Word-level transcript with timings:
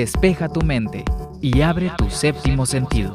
despeja 0.00 0.50
tu 0.50 0.60
mente 0.60 1.04
y 1.40 1.62
abre 1.62 1.90
tu 1.96 2.10
séptimo 2.10 2.66
sentido. 2.66 3.14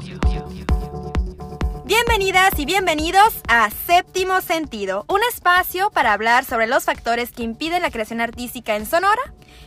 Bienvenidas 1.86 2.58
y 2.58 2.66
bienvenidos 2.66 3.42
a 3.48 3.70
Séptimo 3.70 4.42
Sentido, 4.42 5.06
un 5.08 5.20
espacio 5.30 5.92
para 5.92 6.12
hablar 6.12 6.44
sobre 6.44 6.66
los 6.66 6.86
factores 6.86 7.32
que 7.32 7.44
impiden 7.44 7.84
la 7.84 7.92
creación 7.92 8.20
artística 8.20 8.76
en 8.76 8.88
Sonora, 8.88 9.22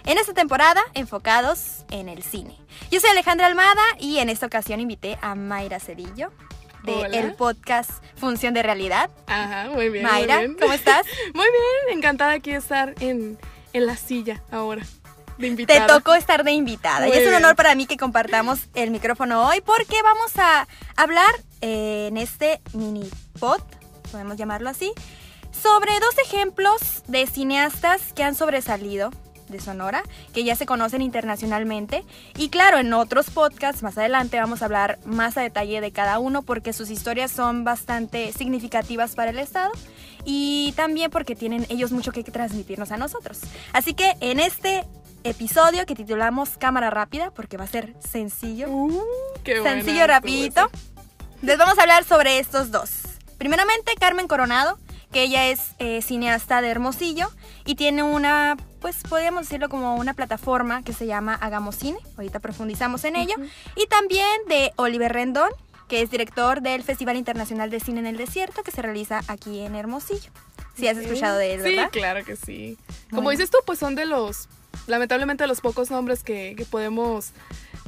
en 0.06 0.18
esta 0.18 0.34
temporada 0.34 0.82
enfocados 0.94 1.84
en 1.92 2.08
el 2.08 2.24
cine. 2.24 2.58
Yo 2.90 2.98
soy 2.98 3.10
Alejandra 3.10 3.46
Almada 3.46 3.82
y 4.00 4.18
en 4.18 4.28
esta 4.28 4.46
ocasión 4.46 4.80
invité 4.80 5.16
a 5.22 5.36
Mayra 5.36 5.78
Cedillo 5.78 6.32
de 6.82 6.94
Hola. 6.94 7.16
el 7.16 7.34
podcast 7.34 7.92
Función 8.16 8.54
de 8.54 8.64
Realidad. 8.64 9.08
Ajá, 9.28 9.68
muy 9.72 9.88
bien. 9.88 10.04
Mayra, 10.04 10.38
muy 10.38 10.46
bien. 10.46 10.58
¿cómo 10.60 10.72
estás? 10.72 11.06
Muy 11.32 11.46
bien, 11.46 11.98
encantada 11.98 12.32
aquí 12.32 12.50
de 12.50 12.58
estar 12.58 12.92
en, 12.98 13.38
en 13.72 13.86
la 13.86 13.96
silla 13.96 14.42
ahora. 14.50 14.84
De 15.38 15.42
Te 15.42 15.46
invitada. 15.48 15.86
tocó 15.86 16.14
estar 16.14 16.44
de 16.44 16.52
invitada 16.52 17.08
y 17.08 17.10
es 17.10 17.18
un 17.18 17.30
bien. 17.30 17.34
honor 17.36 17.56
para 17.56 17.74
mí 17.74 17.86
que 17.86 17.96
compartamos 17.96 18.60
el 18.74 18.90
micrófono 18.90 19.48
hoy 19.48 19.60
porque 19.60 20.00
vamos 20.02 20.32
a 20.38 20.68
hablar 20.96 21.30
eh, 21.60 22.06
en 22.08 22.16
este 22.16 22.60
mini 22.72 23.10
pod, 23.40 23.60
podemos 24.12 24.36
llamarlo 24.36 24.70
así, 24.70 24.92
sobre 25.50 25.92
dos 25.98 26.16
ejemplos 26.24 27.02
de 27.08 27.26
cineastas 27.26 28.12
que 28.12 28.22
han 28.22 28.34
sobresalido 28.34 29.10
de 29.48 29.60
Sonora, 29.60 30.02
que 30.32 30.42
ya 30.44 30.56
se 30.56 30.66
conocen 30.66 31.02
internacionalmente. 31.02 32.04
Y 32.36 32.48
claro, 32.48 32.78
en 32.78 32.92
otros 32.94 33.30
podcasts 33.30 33.82
más 33.82 33.98
adelante 33.98 34.38
vamos 34.40 34.62
a 34.62 34.64
hablar 34.64 34.98
más 35.04 35.36
a 35.36 35.42
detalle 35.42 35.80
de 35.80 35.92
cada 35.92 36.18
uno 36.18 36.42
porque 36.42 36.72
sus 36.72 36.90
historias 36.90 37.30
son 37.30 37.64
bastante 37.64 38.32
significativas 38.32 39.14
para 39.14 39.30
el 39.30 39.38
Estado 39.38 39.70
y 40.24 40.72
también 40.76 41.10
porque 41.10 41.36
tienen 41.36 41.66
ellos 41.68 41.92
mucho 41.92 42.12
que 42.12 42.22
transmitirnos 42.24 42.90
a 42.90 42.96
nosotros. 42.96 43.40
Así 43.72 43.94
que 43.94 44.16
en 44.20 44.40
este 44.40 44.84
episodio 45.24 45.86
que 45.86 45.94
titulamos 45.94 46.56
Cámara 46.58 46.90
Rápida, 46.90 47.30
porque 47.32 47.56
va 47.56 47.64
a 47.64 47.68
ser 47.68 47.94
sencillo, 47.98 48.68
Uh, 48.68 49.02
qué 49.42 49.62
sencillo, 49.62 50.06
rapidito. 50.06 50.70
Les 51.42 51.58
vamos 51.58 51.78
a 51.78 51.82
hablar 51.82 52.04
sobre 52.04 52.38
estos 52.38 52.70
dos. 52.70 52.90
Primeramente, 53.38 53.92
Carmen 53.98 54.28
Coronado, 54.28 54.78
que 55.12 55.22
ella 55.22 55.48
es 55.48 55.74
eh, 55.78 56.02
cineasta 56.02 56.60
de 56.60 56.68
Hermosillo 56.68 57.30
y 57.64 57.74
tiene 57.74 58.02
una, 58.02 58.56
pues 58.80 58.96
podríamos 59.08 59.42
decirlo 59.42 59.68
como 59.68 59.96
una 59.96 60.14
plataforma 60.14 60.82
que 60.82 60.92
se 60.92 61.06
llama 61.06 61.34
Hagamos 61.34 61.76
Cine. 61.76 61.98
Ahorita 62.16 62.40
profundizamos 62.40 63.04
en 63.04 63.16
ello. 63.16 63.34
Y 63.76 63.86
también 63.86 64.26
de 64.48 64.72
Oliver 64.76 65.12
Rendón, 65.12 65.50
que 65.88 66.02
es 66.02 66.10
director 66.10 66.62
del 66.62 66.82
Festival 66.82 67.16
Internacional 67.16 67.70
de 67.70 67.80
Cine 67.80 68.00
en 68.00 68.06
el 68.06 68.16
Desierto, 68.16 68.62
que 68.62 68.70
se 68.70 68.82
realiza 68.82 69.20
aquí 69.28 69.60
en 69.60 69.74
Hermosillo. 69.74 70.30
Si 70.76 70.88
has 70.88 70.96
escuchado 70.96 71.38
de 71.38 71.54
él, 71.54 71.60
¿verdad? 71.60 71.90
Sí, 71.92 71.98
claro 71.98 72.24
que 72.24 72.36
sí. 72.36 72.76
Como 73.10 73.28
bien. 73.28 73.38
dices 73.38 73.50
tú, 73.50 73.58
pues 73.64 73.78
son 73.78 73.94
de 73.94 74.06
los, 74.06 74.48
lamentablemente, 74.86 75.46
los 75.46 75.60
pocos 75.60 75.90
nombres 75.90 76.22
que, 76.22 76.54
que 76.56 76.64
podemos, 76.64 77.32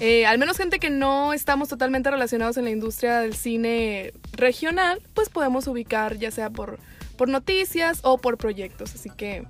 eh, 0.00 0.26
al 0.26 0.38
menos 0.38 0.56
gente 0.56 0.78
que 0.78 0.90
no 0.90 1.32
estamos 1.32 1.68
totalmente 1.68 2.10
relacionados 2.10 2.56
en 2.56 2.64
la 2.64 2.70
industria 2.70 3.20
del 3.20 3.34
cine 3.34 4.12
regional, 4.32 5.02
pues 5.14 5.28
podemos 5.28 5.66
ubicar 5.66 6.16
ya 6.16 6.30
sea 6.30 6.50
por, 6.50 6.78
por 7.16 7.28
noticias 7.28 8.00
o 8.02 8.18
por 8.18 8.36
proyectos. 8.38 8.94
Así 8.94 9.10
que, 9.10 9.46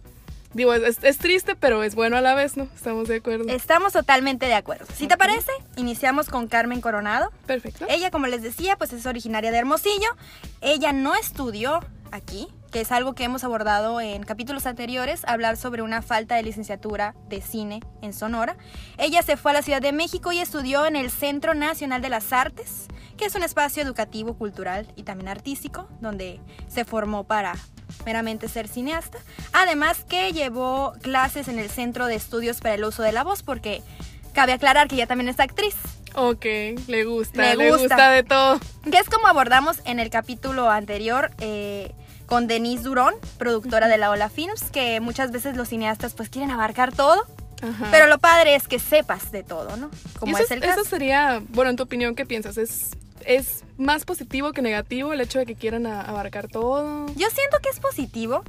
digo, 0.54 0.74
es, 0.74 0.98
es 1.02 1.18
triste, 1.18 1.56
pero 1.56 1.82
es 1.82 1.94
bueno 1.94 2.16
a 2.16 2.20
la 2.20 2.34
vez, 2.34 2.56
¿no? 2.56 2.68
Estamos 2.74 3.08
de 3.08 3.16
acuerdo. 3.16 3.48
Estamos 3.48 3.92
totalmente 3.92 4.46
de 4.46 4.54
acuerdo. 4.54 4.86
Si 4.94 5.06
te 5.06 5.16
parece, 5.16 5.52
iniciamos 5.76 6.28
con 6.28 6.48
Carmen 6.48 6.80
Coronado. 6.80 7.32
Perfecto. 7.46 7.86
Ella, 7.88 8.10
como 8.10 8.26
les 8.26 8.42
decía, 8.42 8.76
pues 8.76 8.92
es 8.92 9.06
originaria 9.06 9.50
de 9.50 9.58
Hermosillo. 9.58 10.16
Ella 10.60 10.92
no 10.92 11.14
estudió 11.14 11.80
aquí, 12.12 12.48
que 12.76 12.82
es 12.82 12.92
algo 12.92 13.14
que 13.14 13.24
hemos 13.24 13.42
abordado 13.42 14.02
en 14.02 14.22
capítulos 14.22 14.66
anteriores, 14.66 15.24
hablar 15.24 15.56
sobre 15.56 15.80
una 15.80 16.02
falta 16.02 16.34
de 16.34 16.42
licenciatura 16.42 17.14
de 17.26 17.40
cine 17.40 17.80
en 18.02 18.12
Sonora. 18.12 18.58
Ella 18.98 19.22
se 19.22 19.38
fue 19.38 19.52
a 19.52 19.54
la 19.54 19.62
Ciudad 19.62 19.80
de 19.80 19.92
México 19.92 20.30
y 20.30 20.40
estudió 20.40 20.84
en 20.84 20.94
el 20.94 21.10
Centro 21.10 21.54
Nacional 21.54 22.02
de 22.02 22.10
las 22.10 22.34
Artes, 22.34 22.88
que 23.16 23.24
es 23.24 23.34
un 23.34 23.42
espacio 23.42 23.82
educativo, 23.82 24.34
cultural 24.34 24.92
y 24.94 25.04
también 25.04 25.28
artístico, 25.28 25.88
donde 26.02 26.38
se 26.68 26.84
formó 26.84 27.24
para 27.24 27.54
meramente 28.04 28.46
ser 28.46 28.68
cineasta. 28.68 29.20
Además 29.54 30.04
que 30.04 30.34
llevó 30.34 30.92
clases 31.00 31.48
en 31.48 31.58
el 31.58 31.70
Centro 31.70 32.04
de 32.04 32.16
Estudios 32.16 32.60
para 32.60 32.74
el 32.74 32.84
Uso 32.84 33.02
de 33.02 33.12
la 33.12 33.24
Voz, 33.24 33.42
porque 33.42 33.80
cabe 34.34 34.52
aclarar 34.52 34.86
que 34.86 34.96
ella 34.96 35.06
también 35.06 35.30
es 35.30 35.40
actriz. 35.40 35.76
Ok, 36.14 36.44
le 36.88 37.04
gusta, 37.04 37.54
Le 37.54 37.70
gusta. 37.70 38.10
de 38.10 38.22
todo. 38.22 38.60
Que 38.90 38.98
es 38.98 39.08
como 39.08 39.28
abordamos 39.28 39.80
en 39.86 39.98
el 39.98 40.10
capítulo 40.10 40.68
anterior 40.68 41.30
eh, 41.38 41.94
con 42.26 42.46
Denise 42.46 42.82
Durón, 42.84 43.14
productora 43.38 43.88
de 43.88 43.98
la 43.98 44.10
Ola 44.10 44.28
Films, 44.28 44.64
que 44.72 45.00
muchas 45.00 45.30
veces 45.32 45.56
los 45.56 45.68
cineastas 45.68 46.14
pues 46.14 46.28
quieren 46.28 46.50
abarcar 46.50 46.92
todo, 46.92 47.24
Ajá. 47.62 47.88
pero 47.90 48.06
lo 48.06 48.18
padre 48.18 48.54
es 48.54 48.68
que 48.68 48.78
sepas 48.78 49.30
de 49.32 49.42
todo, 49.42 49.76
¿no? 49.76 49.90
Como 50.18 50.36
eso, 50.36 50.44
es 50.44 50.50
el 50.50 50.62
eso 50.62 50.76
caso. 50.76 50.84
sería, 50.90 51.42
bueno, 51.50 51.70
en 51.70 51.76
tu 51.76 51.84
opinión, 51.84 52.14
¿qué 52.14 52.26
piensas? 52.26 52.58
¿Es, 52.58 52.90
¿Es 53.24 53.64
más 53.76 54.04
positivo 54.04 54.52
que 54.52 54.62
negativo 54.62 55.12
el 55.12 55.20
hecho 55.20 55.38
de 55.38 55.46
que 55.46 55.54
quieran 55.54 55.86
a- 55.86 56.02
abarcar 56.02 56.48
todo? 56.48 57.06
Yo 57.16 57.28
siento 57.30 57.58
que 57.62 57.68
es 57.70 57.80
positivo, 57.80 58.42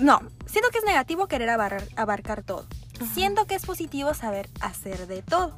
no, 0.00 0.20
siento 0.46 0.70
que 0.70 0.78
es 0.78 0.84
negativo 0.84 1.26
querer 1.28 1.50
abarcar, 1.50 1.84
abarcar 1.96 2.42
todo. 2.42 2.66
Siento 3.14 3.46
que 3.46 3.54
es 3.54 3.64
positivo 3.64 4.12
saber 4.12 4.48
hacer 4.60 5.06
de 5.06 5.22
todo. 5.22 5.56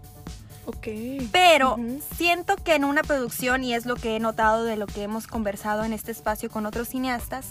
Ok. 0.66 0.87
Pero 1.32 1.76
siento 2.16 2.56
que 2.56 2.75
en 2.75 2.84
una 2.84 3.03
producción, 3.03 3.65
y 3.65 3.75
es 3.75 3.87
lo 3.87 3.97
que 3.97 4.16
he 4.16 4.21
notado 4.21 4.65
de 4.65 4.76
lo 4.76 4.87
que 4.87 5.03
hemos 5.03 5.26
conversado 5.26 5.84
en 5.84 5.93
este 5.93 6.12
espacio 6.12 6.50
con 6.50 6.66
otros 6.66 6.88
cineastas, 6.88 7.47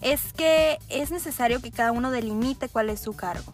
es 0.00 0.32
que 0.32 0.78
es 0.88 1.10
necesario 1.10 1.60
que 1.60 1.70
cada 1.70 1.92
uno 1.92 2.10
delimite 2.10 2.68
cuál 2.68 2.90
es 2.90 3.00
su 3.00 3.14
cargo. 3.14 3.52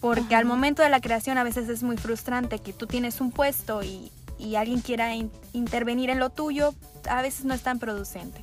Porque 0.00 0.34
Ajá. 0.34 0.38
al 0.38 0.44
momento 0.44 0.82
de 0.82 0.88
la 0.90 1.00
creación 1.00 1.38
a 1.38 1.44
veces 1.44 1.68
es 1.68 1.82
muy 1.82 1.96
frustrante 1.96 2.58
que 2.58 2.72
tú 2.72 2.86
tienes 2.86 3.20
un 3.20 3.30
puesto 3.32 3.82
y, 3.82 4.10
y 4.38 4.54
alguien 4.56 4.80
quiera 4.80 5.14
in- 5.14 5.30
intervenir 5.52 6.10
en 6.10 6.18
lo 6.18 6.30
tuyo, 6.30 6.74
a 7.08 7.22
veces 7.22 7.44
no 7.44 7.54
es 7.54 7.62
tan 7.62 7.78
producente. 7.78 8.40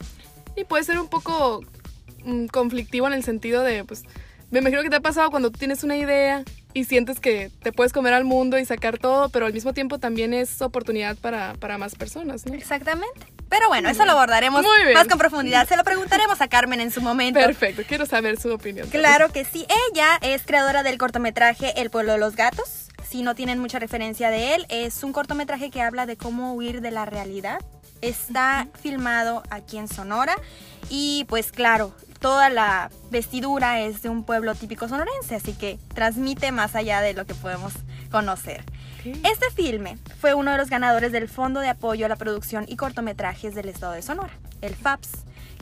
Y 0.56 0.64
puede 0.66 0.84
ser 0.84 1.00
un 1.00 1.08
poco 1.08 1.62
mm, 2.26 2.48
conflictivo 2.48 3.08
en 3.08 3.14
el 3.14 3.24
sentido 3.24 3.64
de, 3.64 3.84
pues, 3.86 4.04
me 4.52 4.60
imagino 4.60 4.84
que 4.84 4.90
te 4.90 4.98
ha 4.98 5.02
pasado 5.02 5.32
cuando 5.32 5.50
tú 5.52 5.58
tienes 5.60 5.84
una 5.84 5.96
idea 5.98 6.44
y 6.74 6.86
sientes 6.86 7.20
que 7.20 7.52
te 7.62 7.72
puedes 7.72 7.94
comer 7.94 8.14
al 8.14 8.24
mundo 8.24 8.58
y 8.58 8.66
sacar 8.66 8.98
todo, 8.98 9.30
pero 9.30 9.46
al 9.46 9.54
mismo 9.54 9.74
tiempo 9.74 10.00
también 10.00 10.34
es 10.34 10.62
oportunidad 10.62 11.18
para, 11.18 11.54
para 11.56 11.78
más 11.78 11.96
personas, 11.96 12.46
¿no? 12.46 12.54
Exactamente. 12.54 13.28
Pero 13.50 13.68
bueno, 13.68 13.90
eso 13.90 14.04
lo 14.06 14.14
abordaremos 14.14 14.66
más 14.96 15.08
con 15.08 15.20
profundidad. 15.20 15.68
Se 15.68 15.78
lo 15.78 15.84
preguntaremos 15.84 16.42
a 16.42 16.48
Carmen 16.48 16.80
en 16.80 16.90
su 16.90 17.02
momento. 17.02 17.40
Perfecto, 17.40 17.84
quiero 17.88 18.06
saber 18.06 18.40
su 18.40 18.52
opinión. 18.52 18.90
también. 18.90 19.04
Claro 19.04 19.32
que 19.32 19.46
sí. 19.46 19.68
Ella 19.92 20.18
es 20.22 20.42
creadora 20.44 20.82
del 20.82 20.98
cortometraje 20.98 21.80
El 21.80 21.92
pueblo 21.92 22.14
de 22.14 22.18
los 22.18 22.36
gatos. 22.36 22.90
Si 23.08 23.22
no 23.22 23.36
tienen 23.36 23.60
mucha 23.60 23.78
referencia 23.78 24.32
de 24.32 24.56
él, 24.56 24.66
es 24.70 25.04
un 25.04 25.14
cortometraje 25.14 25.70
que 25.70 25.82
habla 25.84 26.08
de 26.08 26.18
cómo 26.18 26.54
huir 26.54 26.82
de 26.82 26.90
la 26.90 27.06
realidad. 27.06 27.60
Está 28.02 28.68
filmado 28.82 29.44
aquí 29.52 29.78
en 29.78 29.88
Sonora 29.88 30.36
y 30.90 31.26
pues 31.30 31.52
claro, 31.52 31.94
toda 32.24 32.50
la 32.50 32.90
vestidura 33.12 33.82
es 33.82 34.02
de 34.02 34.08
un 34.08 34.24
pueblo 34.24 34.56
típico 34.56 34.88
sonorense, 34.88 35.36
así 35.36 35.52
que 35.52 35.78
transmite 35.94 36.54
más 36.54 36.74
allá 36.74 37.02
de 37.02 37.14
lo 37.14 37.26
que 37.26 37.36
podemos 37.36 37.74
conocer. 38.10 38.64
Este 39.04 39.52
filme 39.54 39.98
fue 40.22 40.34
uno 40.34 40.52
de 40.52 40.58
los 40.58 40.70
ganadores 40.70 41.12
del 41.12 41.28
Fondo 41.28 41.60
de 41.60 41.68
Apoyo 41.68 42.06
a 42.06 42.10
la 42.10 42.16
Producción 42.16 42.64
y 42.66 42.78
Cortometrajes 42.78 43.56
del 43.56 43.68
Estado 43.68 43.92
de 43.92 44.02
Sonora, 44.02 44.32
el 44.62 44.74
FAPS, 44.74 45.10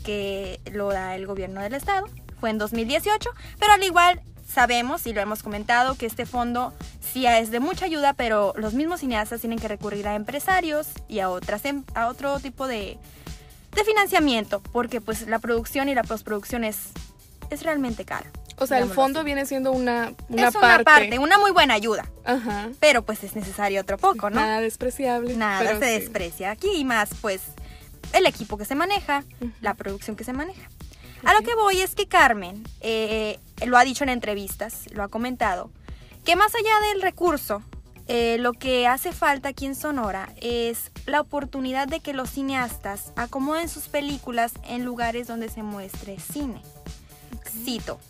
que 0.04 0.62
lo 0.72 0.90
da 0.90 1.16
el 1.16 1.26
gobierno 1.26 1.62
del 1.62 1.74
Estado. 1.74 2.06
Fue 2.40 2.52
en 2.52 2.60
2018, 2.60 3.32
pero 3.58 3.74
al 3.74 3.84
igual 3.84 4.22
sabemos 4.48 5.08
y 5.08 5.14
lo 5.14 5.22
hemos 5.22 5.42
comentado 5.42 5.96
que 5.96 6.06
este 6.06 6.28
fondo 6.28 6.74
sí 7.00 7.26
es 7.26 7.50
de 7.50 7.60
mucha 7.60 7.86
ayuda, 7.86 8.14
pero 8.14 8.54
los 8.56 8.76
mismos 8.76 9.00
cineastas 9.00 9.42
tienen 9.42 9.58
que 9.58 9.68
recurrir 9.68 10.08
a 10.08 10.14
empresarios 10.14 10.86
y 11.08 11.22
a, 11.22 11.32
otras, 11.32 11.66
em- 11.66 11.86
a 11.96 12.06
otro 12.06 12.40
tipo 12.40 12.68
de, 12.68 13.00
de 13.76 13.84
financiamiento, 13.84 14.62
porque 14.72 15.02
pues 15.02 15.28
la 15.28 15.40
producción 15.40 15.90
y 15.90 15.96
la 15.96 16.04
postproducción 16.04 16.64
es, 16.64 16.78
es 17.50 17.64
realmente 17.64 18.06
cara. 18.06 18.30
O 18.58 18.68
sea, 18.68 18.78
el 18.78 18.90
fondo 18.90 19.22
así. 19.22 19.26
viene 19.26 19.46
siendo 19.48 19.72
una, 19.72 20.14
una 20.30 20.48
es 20.50 20.54
parte. 20.54 20.76
una 20.76 20.84
parte, 20.84 21.20
una 21.20 21.38
muy 21.40 21.52
buena 21.52 21.74
ayuda, 21.74 22.06
Ajá. 22.26 22.70
pero 22.80 23.04
pues 23.04 23.24
es 23.24 23.36
necesario 23.36 23.82
otro 23.82 23.98
poco, 23.98 24.30
¿no? 24.30 24.40
Nada 24.40 24.62
despreciable. 24.62 25.36
Nada 25.36 25.80
se 25.80 25.86
sí. 25.86 26.00
desprecia 26.00 26.52
aquí 26.52 26.70
y 26.76 26.86
más 26.86 27.10
pues 27.22 27.42
el 28.14 28.28
equipo 28.28 28.58
que 28.58 28.66
se 28.66 28.76
maneja, 28.76 29.24
Ujú. 29.40 29.52
la 29.62 29.74
producción 29.74 30.16
que 30.16 30.24
se 30.24 30.34
maneja. 30.34 30.70
A 31.24 31.34
lo 31.34 31.42
que 31.42 31.56
voy 31.56 31.82
es 31.82 31.96
que 31.96 32.08
Carmen 32.08 32.64
eh, 32.82 33.40
lo 33.66 33.78
ha 33.78 33.84
dicho 33.84 34.04
en 34.04 34.10
entrevistas, 34.10 34.86
lo 34.92 35.04
ha 35.04 35.08
comentado, 35.08 35.72
que 36.26 36.36
más 36.36 36.54
allá 36.54 36.90
del 36.92 37.02
recurso, 37.02 37.64
eh, 38.14 38.38
lo 38.40 38.52
que 38.52 38.88
hace 38.88 39.14
falta 39.14 39.48
aquí 39.48 39.66
en 39.66 39.74
Sonora 39.74 40.34
es 40.42 40.92
la 41.06 41.22
oportunidad 41.22 41.88
de 41.88 42.02
que 42.02 42.12
los 42.12 42.30
cineastas 42.30 43.14
acomoden 43.16 43.70
sus 43.70 43.88
películas 43.88 44.52
en 44.68 44.84
lugares 44.84 45.28
donde 45.28 45.48
se 45.48 45.64
muestre 45.64 46.20
cine. 46.20 46.62
Cito. 47.64 48.02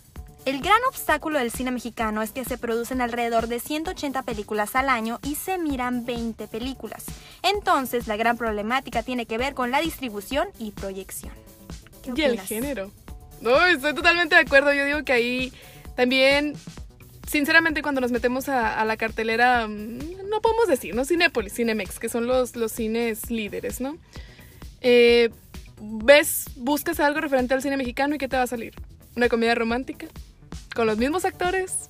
El 0.44 0.60
gran 0.60 0.80
obstáculo 0.88 1.38
del 1.38 1.52
cine 1.52 1.70
mexicano 1.70 2.20
es 2.20 2.32
que 2.32 2.44
se 2.44 2.58
producen 2.58 3.00
alrededor 3.00 3.46
de 3.46 3.60
180 3.60 4.24
películas 4.24 4.74
al 4.74 4.88
año 4.88 5.20
y 5.22 5.36
se 5.36 5.56
miran 5.56 6.04
20 6.04 6.48
películas. 6.48 7.04
Entonces, 7.44 8.08
la 8.08 8.16
gran 8.16 8.36
problemática 8.36 9.04
tiene 9.04 9.26
que 9.26 9.38
ver 9.38 9.54
con 9.54 9.70
la 9.70 9.80
distribución 9.80 10.48
y 10.58 10.72
proyección. 10.72 11.32
¿Qué 12.02 12.12
Y 12.16 12.22
el 12.22 12.40
género. 12.40 12.90
No, 13.40 13.64
estoy 13.66 13.94
totalmente 13.94 14.34
de 14.34 14.40
acuerdo. 14.40 14.72
Yo 14.72 14.84
digo 14.84 15.04
que 15.04 15.12
ahí 15.12 15.52
también 15.94 16.56
sinceramente 17.32 17.80
cuando 17.80 18.02
nos 18.02 18.12
metemos 18.12 18.50
a, 18.50 18.84
la 18.84 18.98
cartelera, 18.98 19.66
mm, 19.66 20.28
no 20.28 20.42
podemos 20.42 20.68
decir, 20.68 20.94
¿no? 20.94 21.06
Cinépolis, 21.06 21.54
Cinemex, 21.54 21.98
que 21.98 22.10
son 22.10 22.26
los, 22.26 22.56
los 22.56 22.72
cines 22.72 23.30
líderes, 23.30 23.80
¿no? 23.80 23.96
Eh, 24.82 25.30
ves, 25.80 26.44
buscas 26.56 27.00
algo 27.00 27.22
referente 27.22 27.54
al 27.54 27.62
cine 27.62 27.78
mexicano 27.78 28.14
y 28.14 28.18
¿qué 28.18 28.28
te 28.28 28.36
va 28.36 28.42
a 28.42 28.46
salir? 28.46 28.74
Una 29.16 29.30
comedia 29.30 29.54
romántica, 29.54 30.06
con 30.74 30.86
los 30.86 30.98
mismos 30.98 31.24
actores, 31.24 31.88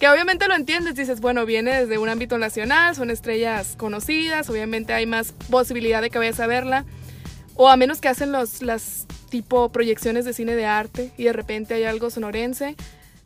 que 0.00 0.08
obviamente 0.08 0.48
lo 0.48 0.56
entiendes, 0.56 0.96
dices, 0.96 1.20
bueno, 1.20 1.46
viene 1.46 1.82
desde 1.82 1.98
un 1.98 2.08
ámbito 2.08 2.36
nacional, 2.36 2.96
son 2.96 3.10
estrellas 3.10 3.76
conocidas, 3.76 4.50
obviamente 4.50 4.92
hay 4.92 5.06
más 5.06 5.30
posibilidad 5.48 6.02
de 6.02 6.10
que 6.10 6.18
vayas 6.18 6.40
a 6.40 6.48
verla, 6.48 6.84
o 7.54 7.68
a 7.68 7.76
menos 7.76 8.00
que 8.00 8.08
hacen 8.08 8.32
los, 8.32 8.62
las 8.62 9.06
tipo 9.30 9.70
proyecciones 9.70 10.24
de 10.24 10.32
cine 10.32 10.56
de 10.56 10.66
arte 10.66 11.12
y 11.16 11.24
de 11.24 11.32
repente 11.32 11.74
hay 11.74 11.84
algo 11.84 12.10
sonorense, 12.10 12.74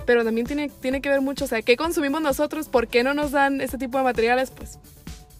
pero 0.07 0.25
también 0.25 0.47
tiene, 0.47 0.69
tiene 0.69 1.01
que 1.01 1.09
ver 1.09 1.21
mucho, 1.21 1.45
o 1.45 1.49
sea, 1.49 1.63
¿qué 1.63 1.77
consumimos 1.77 2.23
nosotros? 2.23 2.69
¿Por 2.69 2.89
qué 2.89 3.03
no 3.03 3.13
nos 3.13 3.33
dan 3.33 3.61
este 3.61 3.77
tipo 3.77 3.99
de 3.99 4.05
materiales? 4.05 4.51
Pues 4.51 4.79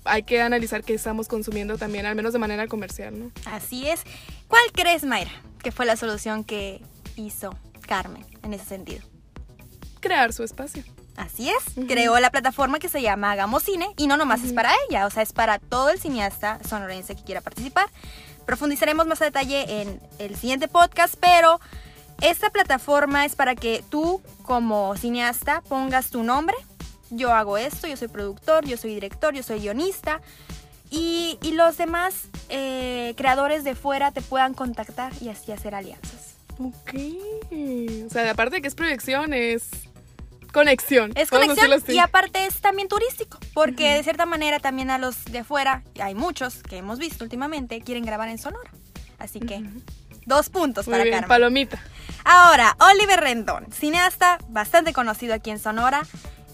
hay 0.05 0.23
que 0.23 0.43
analizar 0.43 0.83
qué 0.83 0.95
estamos 0.95 1.29
consumiendo 1.29 1.79
también, 1.79 2.07
al 2.07 2.15
menos 2.15 2.33
de 2.33 2.39
manera 2.39 2.67
comercial, 2.67 3.19
¿no? 3.19 3.31
Así 3.47 3.89
es. 3.89 4.03
¿Cuál 4.49 4.63
crees, 4.73 5.05
Mayra, 5.05 5.31
que 5.63 5.73
fue 5.73 5.87
la 5.87 5.97
solución 5.97 6.45
que 6.45 6.83
hizo 7.17 7.57
Carmen 7.87 8.25
en 8.43 8.53
ese 8.55 8.65
sentido? 8.65 9.03
Crear 10.01 10.33
su 10.33 10.43
espacio. 10.43 10.85
Así 11.17 11.49
es, 11.49 11.87
creó 11.89 12.19
la 12.21 12.31
plataforma 12.31 12.79
que 12.79 12.91
se 12.91 13.01
llama 13.01 13.33
Hagamos 13.33 13.63
Cine 13.63 13.89
y 13.97 14.07
no 14.07 14.19
nomás 14.19 14.45
es 14.45 14.53
para 14.53 14.71
ella, 14.87 15.07
o 15.07 15.11
sea, 15.11 15.23
es 15.23 15.33
para 15.33 15.59
todo 15.59 15.89
el 15.89 15.99
cineasta 15.99 16.59
sonorense 16.69 17.17
que 17.17 17.25
quiera 17.25 17.41
participar. 17.41 17.89
Profundizaremos 18.45 19.07
más 19.07 19.23
a 19.23 19.25
detalle 19.25 19.81
en 19.81 20.01
el 20.19 20.37
siguiente 20.37 20.69
podcast, 20.69 21.15
pero 21.19 21.59
esta 22.21 22.51
plataforma 22.51 23.25
es 23.25 23.37
para 23.37 23.55
que 23.55 23.85
tú 23.89 24.23
como 24.43 24.97
cineasta 24.97 25.61
pongas 25.63 26.11
tu 26.11 26.23
nombre. 26.23 26.57
Yo 27.11 27.33
hago 27.33 27.57
esto, 27.59 27.87
yo 27.87 27.97
soy 27.97 28.09
productor, 28.09 28.65
yo 28.65 28.77
soy 28.77 28.95
director, 28.95 29.35
yo 29.35 29.43
soy 29.43 29.61
guionista. 29.61 30.21
Y, 30.91 31.39
y 31.43 31.53
los 31.53 31.77
demás 31.77 32.29
eh, 32.49 33.15
creadores 33.17 33.65
de 33.65 33.75
fuera 33.75 34.13
te 34.13 34.23
puedan 34.23 34.55
contactar 34.55 35.13
y 35.21 35.29
así 35.29 35.53
hacer 35.53 35.75
alianzas. 35.75 36.35
Ok. 36.59 36.95
O 38.07 38.11
sea, 38.11 38.31
aparte 38.31 38.57
de 38.57 38.63
que 38.63 38.69
es 38.69 38.75
proyección, 38.75 39.35
es 39.35 39.69
conexión. 40.53 41.13
Es 41.15 41.29
conexión 41.29 41.71
y 41.89 41.99
aparte 41.99 42.47
es 42.47 42.61
también 42.61 42.89
turístico, 42.89 43.39
porque 43.53 43.95
de 43.95 44.03
cierta 44.03 44.25
manera 44.25 44.59
también 44.59 44.91
a 44.91 44.99
los 44.99 45.25
de 45.27 45.41
afuera, 45.41 45.83
y 45.95 46.01
hay 46.01 46.15
muchos 46.15 46.63
que 46.63 46.79
hemos 46.79 46.99
visto 46.99 47.25
últimamente, 47.25 47.81
quieren 47.83 48.05
grabar 48.05 48.29
en 48.29 48.39
Sonora. 48.39 48.71
Así 49.19 49.41
que, 49.41 49.63
dos 50.27 50.51
puntos 50.51 50.87
Muy 50.87 50.93
para 50.93 51.05
bien, 51.05 51.15
Carmen. 51.15 51.29
palomita. 51.29 51.83
Ahora, 52.25 52.77
Oliver 52.81 53.21
Rendón, 53.21 53.67
cineasta 53.73 54.39
bastante 54.49 54.93
conocido 54.93 55.33
aquí 55.35 55.51
en 55.51 55.59
Sonora, 55.59 56.03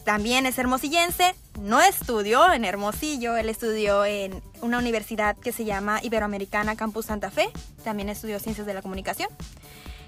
también 0.05 0.47
es 0.47 0.59
hermosillense, 0.59 1.35
no 1.61 1.81
estudió 1.81 2.53
en 2.53 2.65
Hermosillo, 2.65 3.37
él 3.37 3.49
estudió 3.49 4.05
en 4.05 4.43
una 4.61 4.79
universidad 4.79 5.37
que 5.37 5.53
se 5.53 5.65
llama 5.65 6.01
Iberoamericana 6.03 6.77
Campus 6.77 7.07
Santa 7.07 7.31
Fe, 7.31 7.49
también 7.85 8.09
estudió 8.09 8.39
Ciencias 8.41 8.67
de 8.67 8.75
la 8.75 8.83
Comunicación 8.83 9.29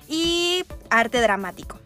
y 0.09 0.65
Arte 0.91 1.21
Dramático. 1.21 1.79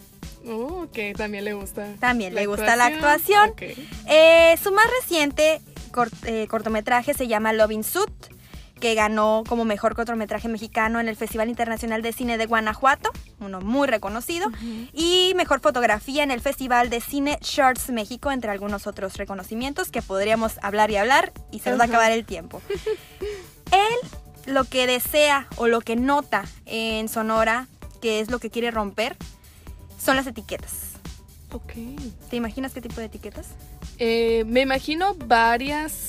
Oh, 0.46 0.84
ok, 0.84 1.16
también 1.16 1.44
le 1.44 1.52
gusta. 1.52 1.86
También 2.00 2.34
le 2.34 2.46
gusta 2.46 2.74
la 2.76 2.86
actuación. 2.86 3.50
Ok. 3.50 3.62
Eh, 4.06 4.56
su 4.62 4.72
más 4.72 4.86
reciente 5.02 5.60
cort- 5.92 6.24
eh, 6.26 6.46
cortometraje 6.48 7.12
se 7.12 7.28
llama 7.28 7.52
Loving 7.52 7.84
Suit, 7.84 8.10
que 8.80 8.94
ganó 8.94 9.44
como 9.48 9.64
mejor 9.64 9.94
cortometraje 9.94 10.48
mexicano 10.48 11.00
en 11.00 11.08
el 11.08 11.16
Festival 11.16 11.48
Internacional 11.48 12.02
de 12.02 12.12
Cine 12.12 12.38
de 12.38 12.46
Guanajuato, 12.46 13.10
uno 13.40 13.60
muy 13.60 13.88
reconocido, 13.88 14.50
y 14.92 15.32
mejor 15.36 15.60
fotografía 15.60 16.22
en 16.22 16.30
el 16.30 16.40
Festival 16.40 16.90
de 16.90 17.00
Cine 17.00 17.38
Shorts 17.40 17.90
México, 17.90 18.30
entre 18.30 18.50
algunos 18.50 18.86
otros 18.86 19.16
reconocimientos 19.16 19.90
que 19.90 20.02
podríamos 20.02 20.58
hablar 20.62 20.90
y 20.90 20.96
hablar 20.96 21.32
y 21.50 21.60
se 21.60 21.70
nos 21.70 21.78
va 21.78 21.84
a 21.84 21.86
acabar 21.88 22.12
el 22.12 22.24
tiempo. 22.24 22.62
Él 23.70 24.10
lo 24.46 24.64
que 24.64 24.86
desea 24.86 25.46
o 25.56 25.66
lo 25.66 25.80
que 25.80 25.96
nota 25.96 26.44
en 26.66 27.08
Sonora, 27.08 27.66
que 28.00 28.20
es 28.20 28.30
lo 28.30 28.38
que 28.38 28.50
quiere 28.50 28.70
romper, 28.70 29.16
son 30.02 30.16
las 30.16 30.26
etiquetas. 30.26 30.88
Ok. 31.52 31.72
¿Te 32.30 32.36
imaginas 32.36 32.72
qué 32.72 32.80
tipo 32.80 33.00
de 33.00 33.06
etiquetas? 33.06 33.48
Eh, 33.98 34.44
me 34.46 34.60
imagino 34.60 35.14
varias. 35.14 36.07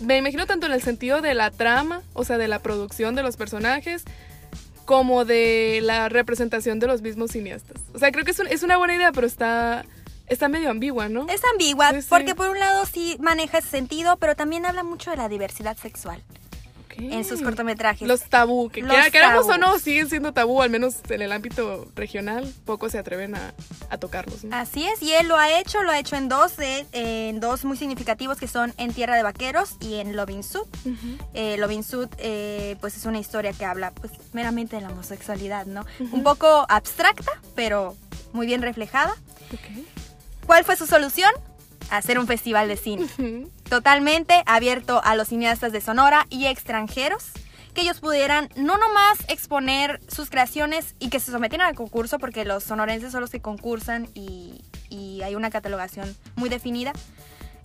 Me 0.00 0.16
imagino 0.16 0.46
tanto 0.46 0.66
en 0.66 0.72
el 0.72 0.82
sentido 0.82 1.20
de 1.20 1.34
la 1.34 1.50
trama, 1.50 2.02
o 2.14 2.24
sea, 2.24 2.38
de 2.38 2.48
la 2.48 2.58
producción 2.60 3.14
de 3.14 3.22
los 3.22 3.36
personajes, 3.36 4.02
como 4.86 5.24
de 5.24 5.80
la 5.82 6.08
representación 6.08 6.80
de 6.80 6.86
los 6.86 7.02
mismos 7.02 7.30
cineastas. 7.32 7.76
O 7.94 7.98
sea, 7.98 8.10
creo 8.10 8.24
que 8.24 8.30
es, 8.32 8.38
un- 8.38 8.46
es 8.48 8.62
una 8.62 8.76
buena 8.76 8.94
idea, 8.96 9.12
pero 9.12 9.26
está, 9.26 9.84
está 10.26 10.48
medio 10.48 10.70
ambigua, 10.70 11.08
¿no? 11.08 11.26
Es 11.28 11.42
ambigua 11.52 11.90
Sí, 11.92 12.02
sí. 12.02 12.06
porque 12.10 12.34
por 12.34 12.50
un 12.50 12.58
lado 12.58 12.86
sí 12.86 13.16
maneja 13.20 13.58
ese 13.58 13.68
sentido, 13.68 14.16
pero 14.16 14.34
también 14.34 14.66
habla 14.66 14.82
mucho 14.82 15.10
de 15.10 15.16
la 15.18 15.28
diversidad 15.28 15.76
sexual 15.76 16.22
Ok. 16.92 16.98
en 16.98 17.24
sus 17.24 17.40
cortometrajes. 17.42 18.06
Los 18.08 18.22
tabú, 18.24 18.68
que 18.68 18.80
Los 18.82 18.90
quiera- 18.90 19.10
queramos 19.10 19.44
o 19.44 19.48
tabús. 19.48 19.60
no, 19.60 19.78
siguen 19.78 20.08
siendo 20.08 20.32
tabú, 20.32 20.60
al 20.62 20.70
menos 20.70 20.96
en 21.08 21.22
el 21.22 21.30
ámbito 21.32 21.86
regional, 21.94 22.52
pocos 22.64 22.92
se 22.92 22.98
atreven 22.98 23.34
a, 23.36 23.54
a 23.90 23.98
tocarlos. 23.98 24.44
¿no? 24.44 24.56
Así 24.56 24.84
es, 24.86 25.00
y 25.02 25.12
él 25.12 25.28
lo 25.28 25.36
ha 25.36 25.58
hecho, 25.60 25.82
lo 25.82 25.90
ha 25.92 25.98
hecho 25.98 26.16
en 26.16 26.28
dos, 26.28 26.56
de- 26.56 26.86
en 26.92 27.38
dos 27.40 27.64
muy 27.64 27.76
significativos 27.76 28.38
que 28.38 28.48
son 28.48 28.74
En 28.76 28.92
Tierra 28.92 29.16
de 29.16 29.22
Vaqueros 29.22 29.76
y 29.80 29.94
en 29.96 30.16
Loving 30.16 30.42
Suit. 30.42 30.66
Ujú. 30.84 31.18
Eh, 31.34 31.56
Loving 31.58 31.84
Suit, 31.84 32.10
eh, 32.18 32.76
pues 32.80 32.96
es 32.96 33.04
una 33.06 33.18
historia 33.18 33.52
que 33.52 33.64
habla 33.64 33.92
pues 33.92 34.12
meramente 34.32 34.76
de 34.76 34.82
la 34.82 34.88
homosexualidad, 34.90 35.66
¿no? 35.66 35.84
Un 36.12 36.22
poco 36.22 36.66
abstracta, 36.68 37.32
pero 37.54 37.96
muy 38.32 38.46
bien 38.46 38.62
reflejada. 38.62 39.12
Ok. 39.52 39.84
¿Cuál 40.46 40.64
fue 40.64 40.76
su 40.76 40.86
solución? 40.86 41.30
Hacer 41.90 42.18
un 42.18 42.26
festival 42.26 42.68
de 42.68 42.76
cine. 42.76 43.04
Ujú. 43.04 43.50
Totalmente 43.70 44.42
abierto 44.46 45.00
a 45.02 45.14
los 45.14 45.28
cineastas 45.28 45.72
de 45.72 45.80
Sonora 45.80 46.26
y 46.28 46.46
extranjeros, 46.46 47.30
que 47.72 47.82
ellos 47.82 48.00
pudieran 48.00 48.48
no 48.56 48.76
nomás 48.76 49.18
exponer 49.28 50.00
sus 50.08 50.28
creaciones 50.28 50.96
y 50.98 51.08
que 51.08 51.20
se 51.20 51.30
sometieran 51.30 51.68
al 51.68 51.76
concurso, 51.76 52.18
porque 52.18 52.44
los 52.44 52.64
sonorenses 52.64 53.12
son 53.12 53.20
los 53.20 53.30
que 53.30 53.40
concursan 53.40 54.08
y, 54.12 54.60
y 54.90 55.22
hay 55.22 55.36
una 55.36 55.50
catalogación 55.50 56.14
muy 56.34 56.48
definida, 56.48 56.92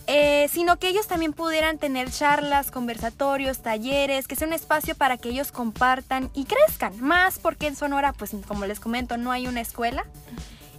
eh, 0.06 0.48
sino 0.52 0.78
que 0.78 0.90
ellos 0.90 1.08
también 1.08 1.34
pudieran 1.34 1.80
tener 1.80 2.12
charlas, 2.12 2.70
conversatorios, 2.70 3.64
talleres, 3.64 4.28
que 4.28 4.36
sea 4.36 4.48
un 4.48 4.54
espacio 4.54 4.94
para 4.94 5.18
que 5.18 5.30
ellos 5.30 5.52
compartan 5.52 6.30
y 6.36 6.46
crezcan 6.46 7.02
más, 7.02 7.40
porque 7.40 7.66
en 7.66 7.76
Sonora, 7.76 8.14
pues 8.14 8.36
como 8.48 8.68
les 8.68 8.80
comento, 8.80 9.18
no 9.18 9.32
hay 9.32 9.48
una 9.48 9.62
escuela. 9.62 10.06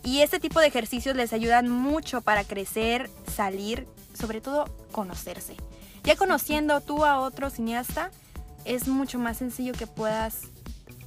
Y 0.04 0.20
este 0.20 0.38
tipo 0.38 0.60
de 0.60 0.68
ejercicios 0.68 1.16
les 1.16 1.32
ayudan 1.32 1.68
mucho 1.68 2.20
para 2.20 2.44
crecer, 2.44 3.10
salir, 3.34 3.88
sobre 4.16 4.40
todo 4.40 4.64
conocerse. 4.92 5.54
Ya 6.04 6.16
conociendo 6.16 6.80
tú 6.80 7.04
a 7.04 7.20
otro 7.20 7.50
cineasta, 7.50 8.10
es 8.64 8.88
mucho 8.88 9.18
más 9.18 9.36
sencillo 9.38 9.72
que 9.72 9.86
puedas 9.86 10.42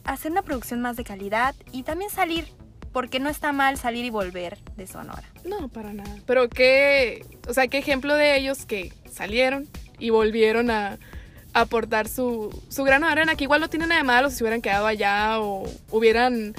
hacer 0.04 0.32
una 0.32 0.42
producción 0.42 0.82
más 0.82 0.96
de 0.98 1.04
calidad 1.04 1.56
y 1.72 1.84
también 1.84 2.10
salir, 2.10 2.48
porque 2.94 3.20
no 3.20 3.30
está 3.30 3.52
mal 3.52 3.78
salir 3.78 4.06
y 4.06 4.10
volver 4.10 4.58
de 4.76 4.88
Sonora. 4.88 5.24
No, 5.46 5.68
para 5.70 5.94
nada. 5.94 6.16
Pero 6.26 6.50
qué, 6.50 7.26
o 7.48 7.54
sea, 7.54 7.68
qué 7.68 7.78
ejemplo 7.78 8.16
de 8.16 8.38
ellos 8.38 8.66
que 8.66 8.94
salieron 9.12 9.68
y 10.00 10.10
volvieron 10.10 10.72
a, 10.72 10.98
aportar 11.54 12.08
su, 12.08 12.50
su 12.70 12.84
grano 12.84 13.08
de 13.08 13.12
arena, 13.14 13.36
que 13.36 13.44
igual 13.46 13.60
no 13.60 13.70
tiene 13.70 13.88
nada 13.88 14.02
de 14.02 14.06
malo 14.06 14.30
si 14.30 14.36
se 14.38 14.44
hubieran 14.44 14.62
quedado 14.62 14.86
allá 14.86 15.40
o 15.42 15.64
hubieran 15.92 16.54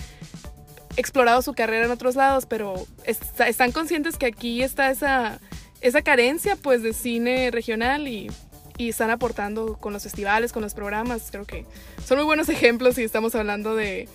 explorado 0.97 1.43
su 1.43 1.55
carrera 1.55 1.87
en 1.87 1.91
otros 1.93 2.17
lados, 2.17 2.45
pero 2.47 2.75
est- 3.05 3.41
están 3.41 3.71
conscientes 3.73 4.17
que 4.17 4.27
aquí 4.27 4.63
está 4.63 4.91
esa, 4.91 5.39
esa 5.81 6.03
carencia 6.03 6.57
pues 6.57 6.83
de 6.83 6.93
cine 6.93 7.51
regional 7.51 8.07
y, 8.09 8.31
y 8.77 8.89
están 8.91 9.11
aportando 9.11 9.77
con 9.79 9.93
los 9.93 10.03
festivales, 10.03 10.53
con 10.53 10.63
los 10.63 10.75
programas. 10.75 11.29
Creo 11.31 11.45
que 11.47 11.65
son 12.05 12.19
muy 12.19 12.25
buenos 12.27 12.49
ejemplos 12.57 12.99
y 12.99 13.03
estamos 13.05 13.35
hablando 13.35 13.75
de, 13.75 14.09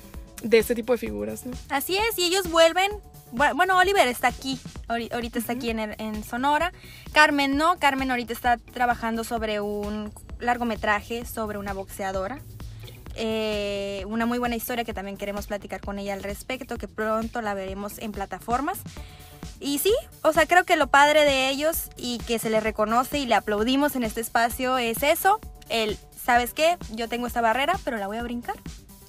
de 0.44 0.58
este 0.58 0.76
tipo 0.76 0.94
de 0.94 0.98
figuras, 1.00 1.46
¿no? 1.46 1.54
Así 1.70 1.98
es, 1.98 2.18
y 2.18 2.26
ellos 2.26 2.50
vuelven. 2.52 2.92
bu- 3.34 3.56
Bueno, 3.56 3.78
Oliver 3.78 4.08
está 4.08 4.28
aquí, 4.28 4.60
ahori- 4.88 5.12
ahorita 5.14 5.40
está 5.40 5.54
aquí 5.54 5.70
en, 5.70 5.80
el- 5.80 5.96
en 6.00 6.24
Sonora. 6.24 6.72
Carmen 7.14 7.58
no, 7.58 7.78
Carmen 7.80 8.12
ahorita 8.12 8.34
está 8.34 8.58
trabajando 8.58 9.24
sobre 9.24 9.60
un 9.62 10.12
largometraje 10.40 11.26
sobre 11.26 11.58
una 11.58 11.74
boxeadora. 11.74 12.40
Eh, 13.18 14.04
una 14.08 14.26
muy 14.26 14.38
buena 14.40 14.58
historia 14.58 14.84
que 14.84 14.94
también 14.94 15.16
queremos 15.16 15.48
platicar 15.48 15.80
con 15.80 16.00
ella 16.00 16.14
al 16.14 16.22
respecto, 16.24 16.78
que 16.78 16.90
pronto 16.90 17.42
la 17.42 17.54
veremos 17.54 17.98
en 18.00 18.12
plataformas. 18.12 18.80
Y 19.60 19.80
sí, 19.80 19.94
o 20.22 20.34
sea, 20.34 20.46
creo 20.46 20.66
que 20.66 20.76
lo 20.76 20.88
padre 20.88 21.24
de 21.24 21.50
ellos 21.50 21.90
y 21.98 22.20
que 22.20 22.40
se 22.40 22.50
les 22.50 22.64
reconoce 22.64 23.20
y 23.20 23.26
le 23.26 23.36
aplaudimos 23.36 23.96
en 23.96 24.04
este 24.04 24.22
espacio 24.22 24.78
es 24.78 25.02
eso, 25.04 25.40
el, 25.70 25.98
¿sabes 26.24 26.54
qué? 26.54 26.78
Yo 26.92 27.08
tengo 27.08 27.28
esta 27.28 27.42
barrera, 27.42 27.80
pero 27.84 27.98
la 27.98 28.08
voy 28.08 28.18
a 28.18 28.24
brincar 28.24 28.56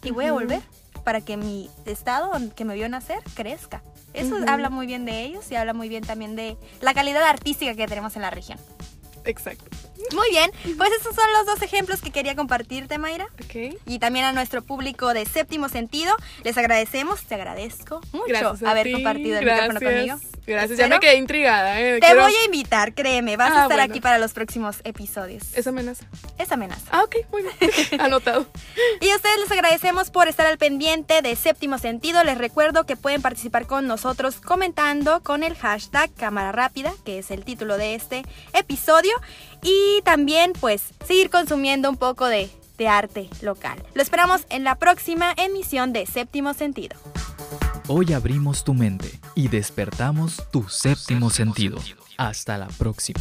y 0.02 0.10
voy 0.10 0.26
a 0.26 0.32
volver 0.32 0.62
para 1.04 1.20
que 1.20 1.36
mi 1.36 1.70
estado 1.84 2.32
que 2.54 2.64
me 2.64 2.74
vio 2.74 2.88
nacer 2.88 3.18
crezca. 3.34 3.82
Eso 4.14 4.36
habla 4.48 4.70
muy 4.70 4.86
bien 4.86 5.04
de 5.04 5.24
ellos 5.24 5.50
y 5.50 5.56
habla 5.56 5.74
muy 5.74 5.88
bien 5.88 6.02
también 6.02 6.36
de 6.36 6.56
la 6.80 6.94
calidad 6.94 7.22
artística 7.22 7.74
que 7.74 7.86
tenemos 7.86 8.16
en 8.16 8.22
la 8.22 8.30
región. 8.30 8.58
Exacto. 9.26 9.66
Muy 10.14 10.30
bien, 10.30 10.50
pues 10.78 10.90
esos 11.00 11.14
son 11.14 11.24
los 11.36 11.46
dos 11.46 11.60
ejemplos 11.62 12.00
que 12.00 12.10
quería 12.10 12.36
compartirte, 12.36 12.96
Mayra. 12.96 13.26
Ok. 13.44 13.76
Y 13.86 13.98
también 13.98 14.24
a 14.24 14.32
nuestro 14.32 14.62
público 14.62 15.12
de 15.12 15.26
séptimo 15.26 15.68
sentido, 15.68 16.14
les 16.44 16.56
agradecemos, 16.56 17.22
te 17.24 17.34
agradezco 17.34 18.00
mucho 18.12 18.26
Gracias 18.28 18.62
haber 18.62 18.86
ti, 18.86 18.92
compartido 18.92 19.38
el 19.38 19.44
micrófono 19.44 19.80
conmigo. 19.80 20.16
Gracias 20.46 20.78
ya 20.78 20.88
me 20.88 20.98
quedé 21.00 21.16
intrigada. 21.16 21.80
¿eh? 21.80 21.94
Te 22.00 22.06
Quiero- 22.06 22.22
voy 22.22 22.34
a 22.34 22.44
invitar, 22.44 22.94
créeme, 22.94 23.36
vas 23.36 23.50
a 23.50 23.54
Ah, 23.54 23.62
estar 23.64 23.78
bueno. 23.78 23.92
aquí 23.92 24.00
para 24.00 24.18
los 24.18 24.32
próximos 24.32 24.78
episodios. 24.84 25.54
Esa 25.54 25.70
amenaza. 25.70 26.04
Es 26.38 26.52
amenaza. 26.52 26.84
Ah, 26.90 27.02
ok, 27.04 27.16
muy 27.32 27.42
bien. 27.42 28.00
Anotado. 28.00 28.46
Y 29.00 29.10
a 29.10 29.16
ustedes 29.16 29.38
les 29.40 29.50
agradecemos 29.50 30.10
por 30.10 30.28
estar 30.28 30.46
al 30.46 30.58
pendiente 30.58 31.22
de 31.22 31.34
Séptimo 31.36 31.78
Sentido. 31.78 32.22
Les 32.24 32.38
recuerdo 32.38 32.84
que 32.86 32.96
pueden 32.96 33.22
participar 33.22 33.66
con 33.66 33.86
nosotros 33.86 34.36
comentando 34.36 35.22
con 35.22 35.42
el 35.42 35.54
hashtag 35.56 36.12
Cámara 36.14 36.52
Rápida, 36.52 36.92
que 37.04 37.18
es 37.18 37.30
el 37.30 37.44
título 37.44 37.76
de 37.78 37.94
este 37.94 38.24
episodio. 38.52 39.12
Y 39.62 40.00
también, 40.04 40.52
pues, 40.60 40.82
seguir 41.06 41.30
consumiendo 41.30 41.88
un 41.90 41.96
poco 41.96 42.26
de, 42.26 42.48
de 42.78 42.88
arte 42.88 43.28
local. 43.40 43.82
Lo 43.94 44.02
esperamos 44.02 44.42
en 44.50 44.62
la 44.64 44.76
próxima 44.76 45.34
emisión 45.36 45.92
de 45.92 46.06
Séptimo 46.06 46.54
Sentido. 46.54 46.96
Hoy 47.88 48.14
abrimos 48.14 48.64
tu 48.64 48.74
mente 48.74 49.08
y 49.36 49.46
despertamos 49.46 50.42
tu 50.50 50.68
séptimo 50.68 51.30
sentido. 51.30 51.78
Hasta 52.16 52.58
la 52.58 52.66
próxima. 52.66 53.20